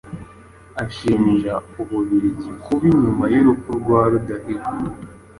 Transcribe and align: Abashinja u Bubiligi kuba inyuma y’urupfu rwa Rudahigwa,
Abashinja 0.81 1.53
u 1.81 1.83
Bubiligi 1.87 2.49
kuba 2.63 2.83
inyuma 2.93 3.25
y’urupfu 3.33 3.69
rwa 3.79 3.99
Rudahigwa, 4.11 4.69